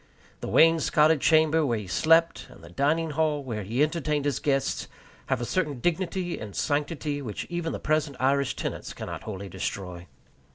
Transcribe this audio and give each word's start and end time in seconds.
The 0.39 0.47
wainscoted 0.47 1.21
chamber 1.21 1.63
where 1.63 1.77
he 1.77 1.85
slept, 1.85 2.47
and 2.49 2.63
the 2.63 2.71
dining 2.71 3.11
hall 3.11 3.43
where 3.43 3.61
he 3.61 3.83
entertained 3.83 4.25
his 4.25 4.39
guests, 4.39 4.87
have 5.27 5.39
a 5.41 5.45
certain 5.45 5.79
dignity 5.79 6.39
and 6.39 6.55
sanctity 6.55 7.21
which 7.21 7.45
even 7.51 7.71
the 7.71 7.79
present 7.79 8.17
Irish 8.19 8.55
tenants 8.55 8.93
cannot 8.93 9.21
wholly 9.25 9.47
destroy. 9.47 10.07